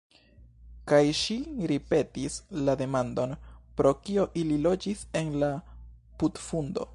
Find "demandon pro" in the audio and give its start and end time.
2.79-3.93